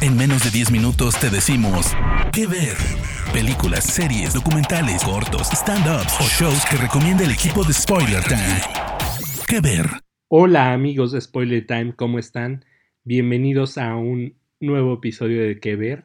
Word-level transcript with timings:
En 0.00 0.16
menos 0.16 0.44
de 0.44 0.50
10 0.50 0.70
minutos 0.70 1.18
te 1.18 1.30
decimos 1.30 1.94
qué 2.32 2.46
ver. 2.46 2.76
Películas, 3.32 3.84
series, 3.84 4.34
documentales, 4.34 5.02
cortos, 5.02 5.48
stand-ups 5.50 6.14
o 6.20 6.24
shows 6.24 6.64
que 6.70 6.76
recomienda 6.76 7.24
el 7.24 7.30
equipo 7.30 7.64
de 7.64 7.72
Spoiler 7.72 8.22
Time. 8.24 8.60
¿Qué 9.48 9.60
ver? 9.60 9.86
Hola 10.28 10.72
amigos 10.72 11.12
de 11.12 11.20
Spoiler 11.20 11.66
Time, 11.66 11.94
¿cómo 11.94 12.18
están? 12.18 12.64
Bienvenidos 13.04 13.78
a 13.78 13.96
un 13.96 14.34
nuevo 14.60 14.94
episodio 14.94 15.42
de 15.42 15.58
¿Qué 15.60 15.76
ver? 15.76 16.04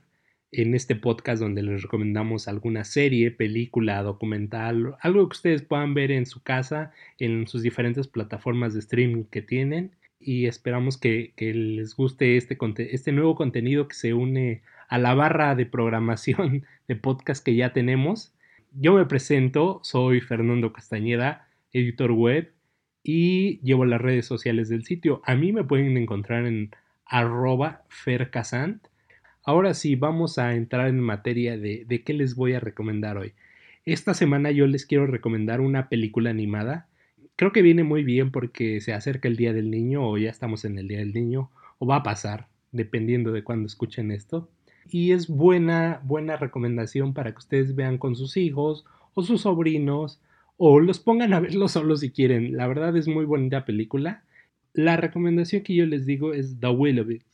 En 0.52 0.76
este 0.76 0.96
podcast 0.96 1.42
donde 1.42 1.62
les 1.62 1.82
recomendamos 1.84 2.48
alguna 2.48 2.84
serie, 2.84 3.32
película, 3.32 4.02
documental, 4.02 4.96
algo 5.02 5.28
que 5.28 5.36
ustedes 5.36 5.62
puedan 5.62 5.94
ver 5.94 6.12
en 6.12 6.26
su 6.26 6.42
casa, 6.42 6.92
en 7.18 7.48
sus 7.48 7.62
diferentes 7.62 8.08
plataformas 8.08 8.74
de 8.74 8.80
streaming 8.80 9.26
que 9.26 9.42
tienen 9.42 9.96
y 10.20 10.48
esperamos 10.48 10.98
que, 10.98 11.34
les 11.38 11.96
guste 11.96 12.38
este, 12.38 12.58
este 12.94 13.12
nuevo 13.12 13.36
contenido 13.36 13.88
que 13.88 13.96
se 13.96 14.14
une 14.14 14.62
a 14.90 14.98
la 14.98 15.14
barra 15.14 15.56
de 15.56 15.66
programación 15.66 16.66
de 16.88 16.96
podcast 16.96 17.43
que 17.43 17.56
ya 17.56 17.74
tenemos. 17.74 18.34
Yo 18.74 18.93
me 18.93 19.06
presento, 19.06 19.79
soy 19.84 20.21
Fernando 20.21 20.74
Castañeda, 20.74 21.48
editor 21.71 22.12
web 22.12 22.52
y 23.04 23.60
llevo 23.62 23.86
las 23.86 24.02
redes 24.02 24.26
sociales 24.26 24.70
del 24.70 24.84
sitio. 24.84 25.21
A 25.26 25.36
mí 25.36 25.54
me 25.54 25.64
pueden 25.64 25.96
encontrar 25.98 26.46
en 26.46 26.71
arroba 27.06 27.84
fercasant. 27.88 28.88
Ahora 29.43 29.74
sí, 29.74 29.96
vamos 29.96 30.38
a 30.38 30.54
entrar 30.54 30.90
en 30.90 31.00
materia 31.00 31.57
de, 31.57 31.86
de 31.86 32.04
qué 32.04 32.14
les 32.14 32.36
voy 32.36 32.54
a 32.54 32.59
recomendar 32.59 33.17
hoy. 33.17 33.34
Esta 33.86 34.14
semana 34.14 34.52
yo 34.52 34.67
les 34.67 34.86
quiero 34.86 35.08
recomendar 35.08 35.62
una 35.62 35.90
película 35.90 36.30
animada 36.30 36.89
creo 37.39 37.53
que 37.53 37.61
viene 37.61 37.86
muy 37.86 38.03
bien 38.03 38.31
porque 38.31 38.81
se 38.81 38.92
acerca 38.92 39.30
el 39.30 39.38
Día 39.38 39.53
del 39.53 39.72
Niño 39.72 40.06
o 40.06 40.17
ya 40.17 40.30
estamos 40.30 40.66
en 40.66 40.78
el 40.78 40.89
Día 40.89 40.98
del 40.98 41.14
Niño 41.14 41.50
o 41.78 41.88
va 41.88 41.95
a 41.95 42.03
pasar, 42.03 42.50
dependiendo 42.73 43.31
de 43.31 43.45
cuándo 43.45 43.66
escuchen 43.66 44.12
esto. 44.12 44.50
Y 44.89 45.14
es 45.14 45.30
buena, 45.30 46.02
buena 46.03 46.36
recomendación 46.36 47.14
para 47.14 47.31
que 47.31 47.38
ustedes 47.38 47.76
vean 47.76 47.98
con 47.98 48.17
sus 48.17 48.36
hijos 48.36 48.84
o 49.14 49.23
sus 49.23 49.44
sobrinos 49.44 50.20
o 50.58 50.82
los 50.82 51.00
pongan 51.00 51.32
a 51.32 51.40
verlo 51.40 51.70
solos 51.70 52.02
si 52.02 52.12
quieren. 52.12 52.58
La 52.58 52.67
verdad 52.67 52.98
es 52.98 53.08
muy 53.08 53.23
bonita 53.23 53.64
película. 53.64 54.22
La 54.73 54.98
recomendación 54.98 55.64
que 55.64 55.76
yo 55.76 55.86
les 55.86 56.06
digo 56.06 56.34
es 56.34 56.60
The 56.60 56.67
Willoughbys. 56.67 57.26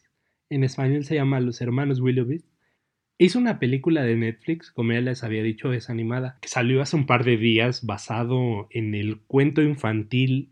En 0.51 0.63
español 0.63 1.03
se 1.03 1.15
llama 1.15 1.39
Los 1.39 1.61
Hermanos 1.61 1.99
Willoughbys 1.99 2.45
Hizo 3.17 3.39
una 3.39 3.59
película 3.59 4.03
de 4.03 4.17
Netflix, 4.17 4.71
como 4.71 4.91
ya 4.91 4.99
les 4.99 5.23
había 5.23 5.41
dicho, 5.41 5.71
es 5.71 5.89
animada, 5.89 6.37
que 6.41 6.49
salió 6.49 6.81
hace 6.81 6.97
un 6.97 7.05
par 7.05 7.23
de 7.23 7.37
días 7.37 7.85
basado 7.85 8.67
en 8.71 8.93
el 8.93 9.19
cuento 9.21 9.61
infantil 9.61 10.49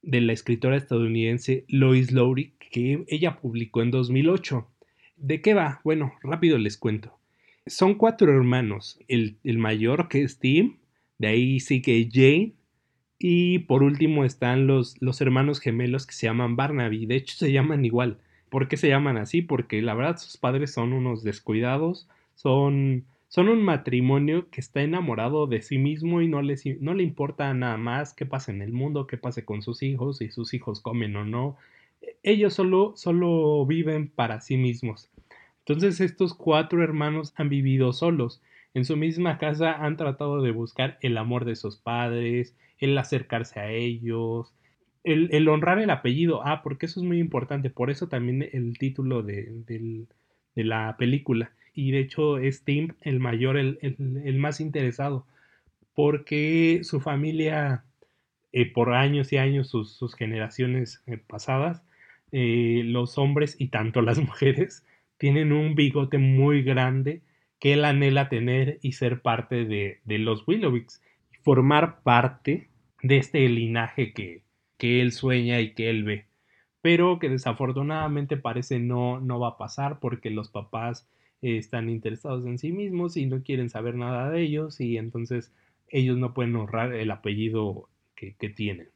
de 0.00 0.22
la 0.22 0.32
escritora 0.32 0.78
estadounidense 0.78 1.66
Lois 1.68 2.12
Lowry 2.12 2.54
que 2.70 3.04
ella 3.08 3.36
publicó 3.40 3.82
en 3.82 3.90
2008. 3.90 4.66
¿De 5.16 5.42
qué 5.42 5.52
va? 5.52 5.82
Bueno, 5.84 6.14
rápido 6.22 6.56
les 6.56 6.78
cuento. 6.78 7.18
Son 7.66 7.96
cuatro 7.96 8.32
hermanos, 8.32 8.98
el, 9.08 9.38
mayor 9.58 10.08
que 10.08 10.22
es 10.22 10.38
Tim, 10.38 10.78
de 11.18 11.28
ahí 11.28 11.60
sigue 11.60 12.08
Jane, 12.10 12.54
y 13.18 13.60
por 13.60 13.82
último 13.82 14.24
están 14.24 14.66
los, 14.66 14.96
los 15.02 15.20
hermanos 15.20 15.60
gemelos 15.60 16.06
que 16.06 16.14
se 16.14 16.26
llaman 16.26 16.56
Barnaby, 16.56 17.04
de 17.06 17.16
hecho 17.16 17.36
se 17.36 17.52
llaman 17.52 17.84
igual. 17.84 18.18
¿Por 18.50 18.68
qué 18.68 18.76
se 18.76 18.88
llaman 18.88 19.16
así? 19.16 19.42
Porque 19.42 19.82
la 19.82 19.94
verdad 19.94 20.18
sus 20.18 20.36
padres 20.36 20.72
son 20.72 20.92
unos 20.92 21.22
descuidados, 21.22 22.08
son, 22.34 23.04
son 23.28 23.48
un 23.48 23.62
matrimonio 23.62 24.48
que 24.50 24.60
está 24.60 24.82
enamorado 24.82 25.46
de 25.46 25.62
sí 25.62 25.78
mismo 25.78 26.22
y 26.22 26.28
no, 26.28 26.42
les, 26.42 26.64
no 26.80 26.94
le 26.94 27.02
importa 27.02 27.52
nada 27.54 27.76
más 27.76 28.14
qué 28.14 28.26
pasa 28.26 28.52
en 28.52 28.62
el 28.62 28.72
mundo, 28.72 29.06
qué 29.06 29.16
pase 29.16 29.44
con 29.44 29.62
sus 29.62 29.82
hijos, 29.82 30.18
si 30.18 30.30
sus 30.30 30.54
hijos 30.54 30.80
comen 30.80 31.16
o 31.16 31.24
no. 31.24 31.56
Ellos 32.22 32.54
solo, 32.54 32.92
solo 32.96 33.66
viven 33.66 34.08
para 34.08 34.40
sí 34.40 34.56
mismos. 34.56 35.10
Entonces 35.60 36.00
estos 36.00 36.34
cuatro 36.34 36.82
hermanos 36.82 37.34
han 37.36 37.48
vivido 37.48 37.92
solos. 37.92 38.40
En 38.74 38.84
su 38.84 38.96
misma 38.96 39.38
casa 39.38 39.72
han 39.72 39.96
tratado 39.96 40.40
de 40.40 40.52
buscar 40.52 40.98
el 41.00 41.16
amor 41.18 41.44
de 41.44 41.56
sus 41.56 41.76
padres, 41.76 42.54
el 42.78 42.96
acercarse 42.98 43.58
a 43.58 43.70
ellos, 43.70 44.52
el, 45.06 45.48
honrar 45.48 45.78
el 45.78 45.90
apellido. 45.90 46.42
Ah, 46.44 46.62
porque 46.62 46.86
eso 46.86 47.00
es 47.00 47.06
muy 47.06 47.18
importante. 47.18 47.70
Por 47.70 47.90
eso 47.90 48.08
también 48.08 48.48
el 48.52 48.76
título 48.78 49.22
de, 49.22 50.06
la 50.54 50.96
película. 50.98 51.52
Y 51.74 51.92
de 51.92 52.00
hecho 52.00 52.38
es 52.38 52.64
Tim 52.64 52.94
el 53.02 53.20
mayor, 53.20 53.56
el, 53.58 54.38
más 54.38 54.60
interesado. 54.60 55.26
Porque 55.94 56.80
su 56.82 57.00
familia, 57.00 57.84
eh, 58.52 58.70
por 58.70 58.92
años 58.92 59.32
y 59.32 59.38
años, 59.38 59.68
sus, 59.68 60.14
generaciones 60.14 61.02
eh, 61.06 61.18
pasadas, 61.18 61.82
eh, 62.32 62.82
los 62.84 63.18
hombres 63.18 63.56
y 63.58 63.68
tanto 63.68 64.02
las 64.02 64.18
mujeres 64.28 64.84
tienen 65.18 65.52
un 65.52 65.74
bigote 65.74 66.18
muy 66.18 66.62
grande 66.62 67.22
que 67.60 67.72
él 67.74 67.84
anhela 67.84 68.28
tener 68.28 68.78
y 68.82 68.92
ser 68.92 69.22
parte 69.22 69.64
de, 69.64 70.00
de 70.04 70.18
los 70.18 70.46
Willowicks. 70.46 71.00
Formar 71.42 72.02
parte 72.02 72.68
de 73.02 73.18
este 73.18 73.48
linaje 73.48 74.12
que, 74.12 74.42
que 74.78 75.00
él 75.00 75.12
sueña 75.12 75.60
y 75.60 75.74
que 75.74 75.90
él 75.90 76.04
ve, 76.04 76.26
pero 76.82 77.18
que 77.18 77.28
desafortunadamente 77.28 78.36
parece 78.36 78.78
no, 78.78 79.20
no 79.20 79.40
va 79.40 79.48
a 79.50 79.58
pasar 79.58 79.98
porque 80.00 80.30
los 80.30 80.48
papás 80.48 81.08
están 81.42 81.88
interesados 81.88 82.46
en 82.46 82.58
sí 82.58 82.72
mismos 82.72 83.16
y 83.16 83.26
no 83.26 83.42
quieren 83.42 83.70
saber 83.70 83.94
nada 83.94 84.30
de 84.30 84.42
ellos 84.42 84.80
y 84.80 84.96
entonces 84.96 85.52
ellos 85.88 86.16
no 86.16 86.34
pueden 86.34 86.56
honrar 86.56 86.92
el 86.94 87.10
apellido 87.10 87.88
que, 88.14 88.34
tienen. 88.48 88.88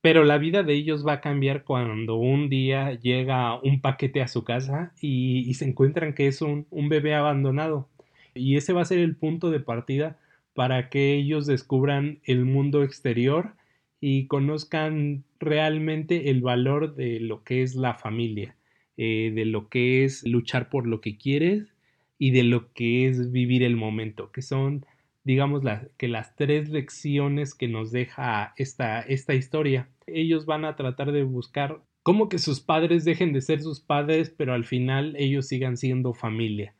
Pero 0.00 0.24
la 0.24 0.38
vida 0.38 0.62
de 0.62 0.72
ellos 0.74 1.06
va 1.06 1.14
a 1.14 1.20
cambiar 1.20 1.64
cuando 1.64 2.16
un 2.16 2.48
día 2.48 2.92
llega 2.94 3.60
un 3.60 3.80
paquete 3.80 4.22
a 4.22 4.28
su 4.28 4.44
casa 4.44 4.92
y, 5.00 5.52
se 5.54 5.64
encuentran 5.64 6.14
que 6.14 6.26
es 6.26 6.42
un, 6.42 6.66
un, 6.70 6.88
bebé 6.88 7.14
abandonado. 7.14 7.88
Y 8.34 8.56
ese 8.56 8.72
va 8.72 8.82
a 8.82 8.86
ser 8.86 8.98
el 8.98 9.16
punto 9.16 9.50
de 9.50 9.60
partida 9.60 10.18
para 10.54 10.88
que 10.90 11.14
ellos 11.14 11.46
descubran 11.46 12.20
el 12.24 12.44
mundo 12.44 12.82
exterior 12.82 13.54
y 14.04 14.26
conozcan 14.26 15.22
realmente 15.38 16.28
el 16.28 16.42
valor 16.42 16.96
de 16.96 17.20
lo 17.20 17.44
que 17.44 17.62
es 17.62 17.76
la 17.76 17.94
familia, 17.94 18.56
eh, 18.96 19.30
de 19.32 19.44
lo 19.44 19.68
que 19.68 20.02
es 20.02 20.26
luchar 20.26 20.70
por 20.70 20.88
lo 20.88 21.00
que 21.00 21.16
quieres 21.16 21.72
y 22.18 22.32
de 22.32 22.42
lo 22.42 22.72
que 22.72 23.06
es 23.06 23.30
vivir 23.30 23.62
el 23.62 23.76
momento, 23.76 24.32
que 24.32 24.42
son, 24.42 24.84
digamos, 25.22 25.62
que 25.98 26.08
las 26.08 26.34
tres 26.34 26.68
lecciones 26.68 27.54
que 27.54 27.68
nos 27.68 27.92
deja 27.92 28.54
esta, 28.56 29.02
esta 29.02 29.34
historia. 29.34 29.88
Ellos 30.08 30.46
van 30.46 30.64
a 30.64 30.74
tratar 30.74 31.12
de 31.12 31.22
buscar 31.22 31.80
cómo 32.02 32.28
que 32.28 32.40
sus 32.40 32.58
padres 32.58 33.04
dejen 33.04 33.32
de 33.32 33.40
ser 33.40 33.62
sus 33.62 33.78
padres, 33.78 34.34
pero 34.36 34.52
al 34.52 34.64
final 34.64 35.14
ellos 35.16 35.46
sigan 35.46 35.76
siendo 35.76 36.12
familia. 36.12 36.74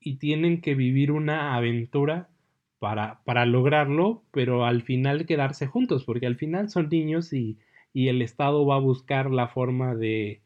Y 0.00 0.16
tienen 0.16 0.60
que 0.60 0.74
vivir 0.74 1.12
una 1.12 1.54
aventura 1.54 2.30
para, 2.78 3.46
lograrlo, 3.46 4.22
pero 4.30 4.64
al 4.64 4.82
final 4.82 5.26
quedarse 5.26 5.66
juntos, 5.66 6.04
porque 6.04 6.26
al 6.26 6.36
final 6.36 6.68
son 6.68 6.88
niños 6.88 7.32
y, 7.32 7.58
el 7.94 8.22
Estado 8.22 8.66
va 8.66 8.76
a 8.76 8.80
buscar 8.80 9.30
la 9.30 9.48
forma 9.48 9.94
de, 9.94 10.40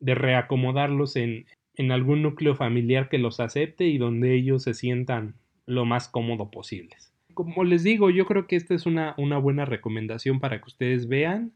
reacomodarlos 0.00 1.16
en, 1.16 1.46
algún 1.90 2.22
núcleo 2.22 2.54
familiar 2.54 3.08
que 3.08 3.18
los 3.18 3.40
acepte 3.40 3.86
y 3.86 3.98
donde 3.98 4.34
ellos 4.34 4.62
se 4.62 4.74
sientan 4.74 5.34
lo 5.66 5.84
más 5.84 6.08
cómodo 6.08 6.50
posibles. 6.50 7.12
Como 7.34 7.64
les 7.64 7.82
digo, 7.82 8.10
yo 8.10 8.26
creo 8.26 8.46
que 8.46 8.56
esta 8.56 8.74
es 8.74 8.86
una, 8.86 9.14
buena 9.16 9.64
recomendación 9.64 10.40
para 10.40 10.58
que 10.58 10.68
ustedes 10.68 11.08
vean. 11.08 11.52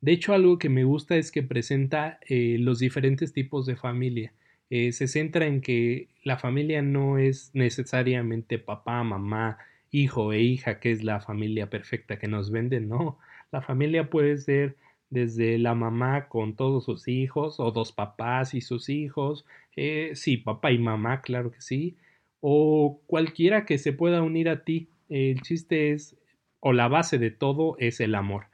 De 0.00 0.12
hecho, 0.12 0.32
algo 0.32 0.58
que 0.58 0.68
me 0.68 0.84
gusta 0.84 1.16
es 1.16 1.30
que 1.30 1.42
presenta 1.42 2.18
eh, 2.28 2.56
los 2.58 2.78
diferentes 2.78 3.32
tipos 3.32 3.66
de 3.66 3.76
familia. 3.76 4.32
Eh, 4.74 4.92
se 4.92 5.06
centra 5.06 5.46
en 5.46 5.60
que 5.60 6.08
la 6.24 6.38
familia 6.38 6.80
no 6.80 7.18
es 7.18 7.50
necesariamente 7.52 8.58
papá, 8.58 9.04
mamá, 9.04 9.58
hijo 9.90 10.32
e 10.32 10.40
hija, 10.40 10.80
que 10.80 10.92
es 10.92 11.04
la 11.04 11.20
familia 11.20 11.68
perfecta 11.68 12.18
que 12.18 12.26
nos 12.26 12.50
venden, 12.50 12.88
no. 12.88 13.18
La 13.52 13.60
familia 13.60 14.08
puede 14.08 14.38
ser 14.38 14.78
desde 15.10 15.58
la 15.58 15.74
mamá 15.74 16.26
con 16.30 16.56
todos 16.56 16.86
sus 16.86 17.06
hijos, 17.06 17.60
o 17.60 17.70
dos 17.70 17.92
papás 17.92 18.54
y 18.54 18.62
sus 18.62 18.88
hijos, 18.88 19.44
eh, 19.76 20.12
sí, 20.14 20.38
papá 20.38 20.72
y 20.72 20.78
mamá, 20.78 21.20
claro 21.20 21.50
que 21.50 21.60
sí, 21.60 21.98
o 22.40 23.02
cualquiera 23.06 23.66
que 23.66 23.76
se 23.76 23.92
pueda 23.92 24.22
unir 24.22 24.48
a 24.48 24.64
ti. 24.64 24.88
El 25.10 25.42
chiste 25.42 25.92
es, 25.92 26.16
o 26.60 26.72
la 26.72 26.88
base 26.88 27.18
de 27.18 27.30
todo 27.30 27.76
es 27.78 28.00
el 28.00 28.14
amor. 28.14 28.46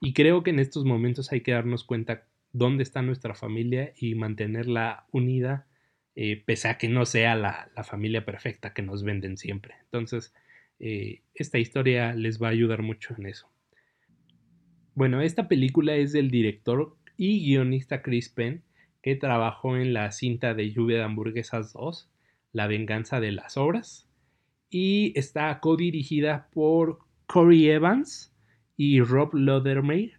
Y 0.00 0.14
creo 0.14 0.42
que 0.42 0.50
en 0.50 0.58
estos 0.58 0.84
momentos 0.84 1.30
hay 1.30 1.42
que 1.42 1.52
darnos 1.52 1.84
cuenta 1.84 2.24
dónde 2.52 2.82
está 2.82 3.02
nuestra 3.02 3.34
familia 3.34 3.92
y 3.96 4.14
mantenerla 4.14 5.06
unida, 5.12 5.66
eh, 6.16 6.42
pese 6.44 6.68
a 6.68 6.78
que 6.78 6.88
no 6.88 7.06
sea 7.06 7.36
la, 7.36 7.70
familia 7.84 8.24
perfecta 8.24 8.72
que 8.72 8.82
nos 8.82 9.04
venden 9.04 9.36
siempre. 9.36 9.74
Entonces, 9.84 10.34
eh, 10.78 11.22
esta 11.34 11.58
historia 11.58 12.14
les 12.14 12.42
va 12.42 12.48
a 12.48 12.50
ayudar 12.50 12.82
mucho 12.82 13.14
en 13.16 13.26
eso. 13.26 13.48
Bueno, 14.94 15.22
esta 15.22 15.48
película 15.48 15.94
es 15.94 16.12
del 16.12 16.30
director 16.30 16.96
y 17.16 17.44
guionista 17.44 18.02
Chris 18.02 18.28
Penn, 18.28 18.64
que 19.02 19.16
trabajó 19.16 19.76
en 19.76 19.94
la 19.94 20.10
cinta 20.12 20.54
de 20.54 20.70
Lluvia 20.72 20.98
de 20.98 21.04
Hamburguesas 21.04 21.72
2, 21.72 22.10
La 22.52 22.66
venganza 22.66 23.20
de 23.20 23.32
las 23.32 23.56
obras, 23.56 24.08
y 24.68 25.12
está 25.18 25.58
codirigida 25.60 26.48
por 26.52 26.98
Corey 27.26 27.68
Evans 27.68 28.34
y 28.76 29.00
Rob 29.00 29.34
Lodermeyer, 29.34 30.18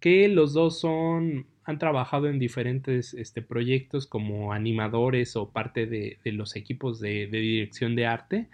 que 0.00 0.28
los 0.28 0.52
dos 0.52 0.80
son 0.80 1.46
han 1.64 1.78
trabajado 1.78 2.28
en 2.28 2.38
diferentes 2.38 3.14
este, 3.14 3.42
proyectos 3.42 4.06
como 4.06 4.52
animadores 4.52 5.36
o 5.36 5.50
parte 5.50 5.86
de, 5.86 6.18
los 6.24 6.56
equipos 6.56 7.00
de, 7.00 7.26
dirección 7.26 7.94
de 7.94 8.06
arte. 8.06 8.48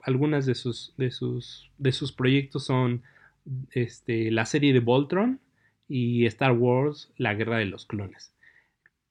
Algunas 0.00 0.46
de 0.46 0.54
sus, 0.54 0.94
de 0.96 1.10
sus, 1.10 1.70
de 1.78 1.92
sus 1.92 2.12
proyectos 2.12 2.64
son 2.64 3.02
este, 3.72 4.30
la 4.30 4.46
serie 4.46 4.72
de 4.72 4.80
Voltron 4.80 5.40
y 5.88 6.26
Star 6.26 6.52
Wars, 6.52 7.12
La 7.16 7.34
Guerra 7.34 7.58
de 7.58 7.66
los 7.66 7.86
Clones. 7.86 8.32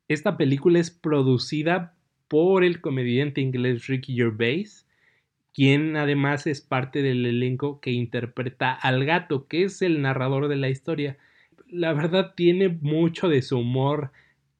Esta 0.07 0.37
película 0.37 0.79
es 0.79 0.91
producida 0.91 1.95
por 2.27 2.63
el 2.63 2.81
comediante 2.81 3.41
inglés 3.41 3.87
Ricky 3.87 4.15
Gervais, 4.15 4.87
quien 5.53 5.95
además 5.95 6.47
es 6.47 6.61
parte 6.61 7.01
del 7.01 7.25
elenco 7.25 7.79
que 7.79 7.91
interpreta 7.91 8.73
al 8.73 9.05
gato, 9.05 9.47
que 9.47 9.63
es 9.63 9.81
el 9.81 10.01
narrador 10.01 10.47
de 10.47 10.57
la 10.57 10.69
historia. 10.69 11.17
La 11.67 11.93
verdad 11.93 12.33
tiene 12.35 12.69
mucho 12.69 13.27
de 13.29 13.41
su 13.41 13.59
humor, 13.59 14.11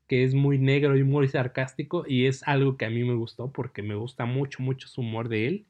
que 0.07 0.23
es 0.23 0.33
muy 0.33 0.57
negro 0.57 0.97
y 0.97 1.03
muy 1.03 1.27
sarcástico, 1.27 2.05
y 2.07 2.25
es 2.25 2.43
algo 2.47 2.77
que 2.77 2.85
a 2.85 2.89
mí 2.89 3.03
me 3.03 3.15
gustó 3.15 3.51
porque 3.51 3.81
me 3.81 3.95
gusta 3.95 4.25
mucho, 4.25 4.61
mucho 4.61 4.87
su 4.87 5.01
humor 5.01 5.29
de 5.29 5.47
él. 5.47 5.65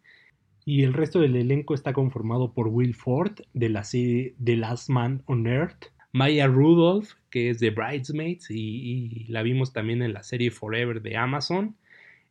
Y 0.65 0.83
el 0.83 0.93
resto 0.93 1.19
del 1.19 1.35
elenco 1.35 1.75
está 1.75 1.93
conformado 1.93 2.53
por 2.53 2.67
Will 2.69 2.95
Ford 2.95 3.39
de 3.53 3.69
la 3.69 3.83
serie 3.83 4.35
The 4.43 4.57
Last 4.57 4.89
Man 4.89 5.21
on 5.25 5.45
Earth, 5.45 5.91
Maya 6.11 6.47
Rudolph, 6.47 7.11
que 7.29 7.49
es 7.49 7.59
de 7.59 7.71
Bridesmaids 7.71 8.49
y, 8.49 9.25
la 9.27 9.43
vimos 9.43 9.73
también 9.73 10.01
en 10.01 10.13
la 10.13 10.23
serie 10.23 10.49
Forever 10.49 11.01
de 11.01 11.17
Amazon, 11.17 11.75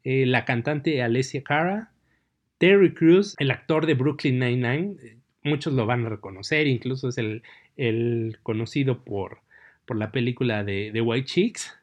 eh, 0.04 0.24
la 0.24 0.46
cantante 0.46 1.02
Alessia 1.02 1.44
Cara, 1.44 1.92
Terry 2.56 2.94
Crews, 2.94 3.36
el 3.38 3.50
actor 3.50 3.84
de 3.84 3.92
Brooklyn 3.92 4.38
Nine-Nine, 4.38 4.96
eh, 5.02 5.18
muchos 5.44 5.74
lo 5.74 5.86
van 5.86 6.04
a 6.04 6.08
reconocer, 6.08 6.66
incluso 6.66 7.08
es 7.08 7.18
el, 7.18 8.38
conocido 8.42 9.04
por, 9.04 9.38
por, 9.86 9.96
la 9.96 10.10
película 10.10 10.64
de, 10.64 11.00
White 11.00 11.26
Chicks. 11.26 11.78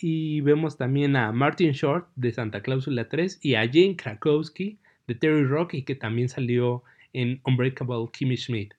Y 0.00 0.42
vemos 0.42 0.76
también 0.76 1.16
a 1.16 1.32
Martin 1.32 1.72
Short 1.72 2.06
de 2.14 2.32
Santa 2.32 2.62
Cláusula 2.62 3.08
3 3.08 3.40
y 3.42 3.56
a 3.56 3.66
Jane 3.66 3.96
Krakowski 3.96 4.78
de 5.08 5.14
Terry 5.16 5.44
Rock 5.44 5.74
y 5.74 5.82
que 5.82 5.96
también 5.96 6.28
salió 6.28 6.84
en 7.12 7.40
Unbreakable 7.44 8.08
Kimmy 8.12 8.36
Schmidt. 8.36 8.74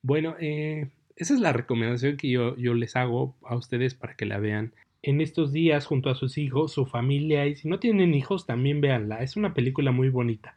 Bueno, 0.00 0.36
eh, 0.40 0.88
esa 1.16 1.34
es 1.34 1.40
la 1.40 1.52
recomendación 1.52 2.16
que 2.16 2.30
yo, 2.30 2.56
yo 2.56 2.72
les 2.72 2.96
hago 2.96 3.36
a 3.42 3.56
ustedes 3.56 3.94
para 3.94 4.14
que 4.14 4.24
la 4.24 4.38
vean 4.38 4.72
en 5.02 5.20
estos 5.20 5.52
días 5.52 5.84
junto 5.84 6.08
a 6.08 6.14
sus 6.14 6.38
hijos, 6.38 6.72
su 6.72 6.86
familia 6.86 7.46
y 7.46 7.56
si 7.56 7.68
no 7.68 7.78
tienen 7.78 8.14
hijos 8.14 8.46
también 8.46 8.80
véanla. 8.80 9.22
Es 9.22 9.36
una 9.36 9.52
película 9.52 9.92
muy 9.92 10.08
bonita. 10.08 10.56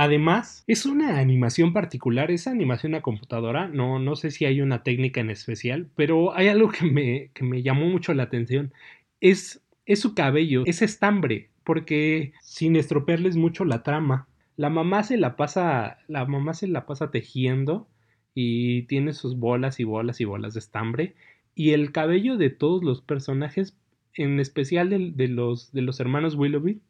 Además, 0.00 0.62
es 0.68 0.86
una 0.86 1.18
animación 1.18 1.72
particular, 1.72 2.30
esa 2.30 2.52
animación 2.52 2.94
a 2.94 3.02
computadora, 3.02 3.66
no, 3.66 3.98
no 3.98 4.14
sé 4.14 4.30
si 4.30 4.44
hay 4.44 4.60
una 4.60 4.84
técnica 4.84 5.20
en 5.20 5.28
especial, 5.28 5.90
pero 5.96 6.36
hay 6.36 6.46
algo 6.46 6.70
que 6.70 6.86
me, 6.86 7.30
que 7.34 7.42
me 7.42 7.64
llamó 7.64 7.86
mucho 7.88 8.14
la 8.14 8.22
atención. 8.22 8.72
Es, 9.20 9.60
es 9.86 9.98
su 9.98 10.14
cabello, 10.14 10.62
es 10.66 10.82
estambre, 10.82 11.50
porque 11.64 12.32
sin 12.42 12.76
estropearles 12.76 13.34
mucho 13.34 13.64
la 13.64 13.82
trama, 13.82 14.28
la 14.56 14.70
mamá 14.70 15.02
se 15.02 15.16
la 15.16 15.34
pasa, 15.34 15.98
la 16.06 16.24
mamá 16.26 16.54
se 16.54 16.68
la 16.68 16.86
pasa 16.86 17.10
tejiendo 17.10 17.88
y 18.34 18.82
tiene 18.82 19.14
sus 19.14 19.36
bolas 19.36 19.80
y 19.80 19.84
bolas 19.84 20.20
y 20.20 20.24
bolas 20.26 20.54
de 20.54 20.60
estambre. 20.60 21.16
Y 21.56 21.70
el 21.70 21.90
cabello 21.90 22.36
de 22.36 22.50
todos 22.50 22.84
los 22.84 23.02
personajes, 23.02 23.76
en 24.14 24.38
especial 24.38 24.90
de, 25.16 25.26
los, 25.26 25.72
de 25.72 25.82
los 25.82 25.98
hermanos 25.98 26.36
Willoughby, 26.36 26.82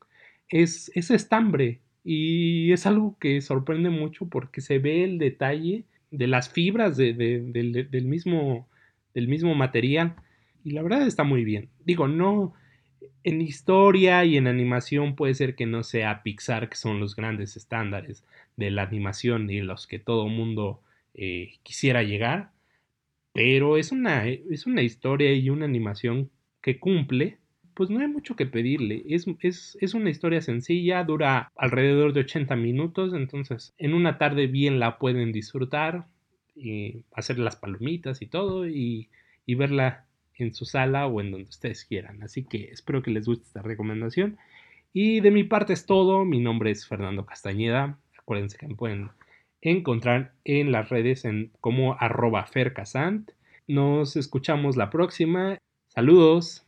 es, 0.51 0.93
es 0.95 1.11
estambre. 1.11 1.81
Y 2.05 2.73
es 2.73 2.87
algo 2.87 3.17
que 3.19 3.41
sorprende 3.41 3.91
mucho 3.91 4.27
porque 4.27 4.61
se 4.61 4.79
ve 4.79 5.05
el 5.05 5.19
detalle 5.19 5.85
de 6.11 6.27
las 6.27 6.51
fibras 6.51 6.97
del, 6.97 8.05
mismo, 8.05 8.69
del 9.15 9.29
mismo 9.29 9.55
material. 9.55 10.17
Y 10.65 10.71
la 10.73 10.83
verdad 10.83 11.07
está 11.07 11.25
muy 11.25 11.45
bien. 11.45 11.69
Digo, 11.85 12.09
no. 12.09 12.55
En 13.25 13.41
historia 13.41 14.25
y 14.25 14.37
en 14.37 14.47
animación 14.47 15.15
puede 15.15 15.35
ser 15.35 15.55
que 15.55 15.67
no 15.67 15.83
sea 15.83 16.23
Pixar, 16.23 16.69
que 16.69 16.77
son 16.77 16.99
los 16.99 17.15
grandes 17.15 17.57
estándares 17.57 18.25
de 18.57 18.71
la 18.71 18.83
animación 18.83 19.51
y 19.51 19.61
los 19.61 19.87
que 19.87 19.99
todo 19.99 20.29
mundo 20.29 20.81
eh, 21.21 21.59
quisiera 21.65 22.05
llegar, 22.05 22.53
pero 23.33 23.77
es 23.77 23.91
una, 23.91 24.29
es 24.29 24.67
una 24.67 24.83
historia 24.83 25.33
y 25.35 25.51
una 25.51 25.65
animación 25.65 26.31
que 26.63 26.79
cumple, 26.79 27.39
pues 27.79 27.91
no 27.91 28.01
hay 28.01 28.09
mucho 28.09 28.35
que 28.35 28.45
pedirle. 28.45 29.05
Es, 29.09 29.29
es, 29.81 29.95
una 29.95 30.11
historia 30.11 30.41
sencilla, 30.41 31.05
dura 31.05 31.53
alrededor 31.55 32.13
de 32.13 32.23
80 32.23 32.57
minutos, 32.57 33.15
entonces 33.15 33.73
en 33.79 33.95
una 33.95 34.19
tarde 34.19 34.49
bien 34.49 34.81
la 34.81 34.99
pueden 34.99 35.31
disfrutar, 35.31 36.09
y 36.57 37.05
hacer 37.13 37.39
las 37.39 37.55
palomitas 37.55 38.21
y 38.21 38.27
todo, 38.27 38.67
y, 38.67 39.11
y 39.47 39.55
verla 39.55 40.07
en 40.35 40.55
su 40.55 40.65
sala 40.65 41.07
o 41.07 41.21
en 41.21 41.31
donde 41.31 41.49
ustedes 41.49 41.85
quieran. 41.85 42.21
Así 42.25 42.43
que 42.43 42.65
espero 42.65 43.01
que 43.01 43.13
les 43.13 43.27
guste 43.27 43.47
esta 43.47 43.63
recomendación. 43.63 44.39
Y 44.93 45.21
de 45.21 45.31
mi 45.31 45.45
parte 45.45 45.73
es 45.73 45.87
todo. 45.87 46.25
Mi 46.25 46.41
nombre 46.41 46.73
es 46.73 46.85
Fernando 46.85 47.27
Castañeda. 47.27 47.97
Acuérdense 48.19 48.59
que 48.59 48.67
me 48.67 48.75
pueden 48.75 49.11
encontrar 49.61 50.33
en 50.43 50.73
las 50.73 50.89
redes 50.89 51.25
en 51.25 51.53
como 51.61 51.95
arroba 51.95 52.45
fercasant. 52.45 53.31
Nos 53.69 54.17
escuchamos 54.17 54.77
la 54.77 54.91
próxima. 54.91 55.59
Saludos. 55.87 56.68